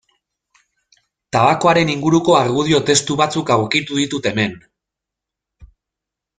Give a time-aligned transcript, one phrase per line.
[1.37, 4.59] Tabakoaren inguruko argudio testu batzuk aurkitu ditut hemen.